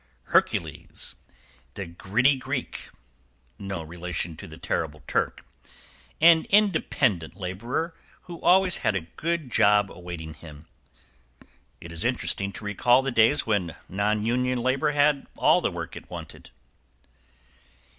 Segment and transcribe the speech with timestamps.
[0.17, 1.13] =HERCULES.
[1.75, 2.89] The Gritty Greek
[3.59, 5.45] (no relation to the Terrible Turk),
[6.19, 10.65] an independent laborer, who always had a good job awaiting him.
[11.79, 15.95] =It is interesting to recall the days when non union labor had all the work
[15.95, 16.49] it wanted.